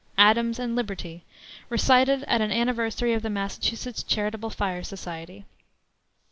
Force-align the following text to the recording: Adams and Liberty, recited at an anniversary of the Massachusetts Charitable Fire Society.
Adams 0.17 0.57
and 0.57 0.75
Liberty, 0.75 1.23
recited 1.69 2.23
at 2.23 2.41
an 2.41 2.51
anniversary 2.51 3.13
of 3.13 3.21
the 3.21 3.29
Massachusetts 3.29 4.01
Charitable 4.01 4.49
Fire 4.49 4.81
Society. 4.83 5.45